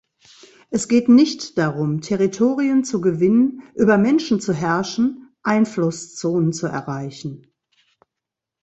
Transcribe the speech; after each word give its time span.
Es 0.71 0.87
geht 0.87 1.09
nicht 1.09 1.59
darum, 1.59 2.01
Territorien 2.01 2.83
zu 2.83 3.01
gewinnen, 3.01 3.61
über 3.75 3.99
Menschen 3.99 4.41
zu 4.41 4.51
herrschen, 4.51 5.31
Einflusszonen 5.43 6.53
zu 6.53 6.65
erreichen. 6.65 7.53